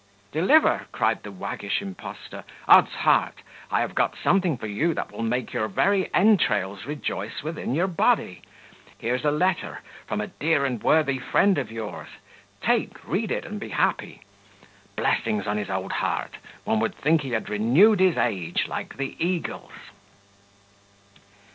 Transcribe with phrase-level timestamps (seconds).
[0.31, 3.35] "Deliver!" cried the waggish impostor, "odds heart!
[3.69, 7.85] I have got something for you that will make your very entrails rejoice within your
[7.85, 8.41] body.
[8.97, 12.07] Here's a letter from a dear and worthy friend of yours.
[12.63, 14.23] Take, read it, and be happy.
[14.95, 16.33] Blessings on his old heart!
[16.63, 19.69] one would think he had renewed his age, like the eagle's."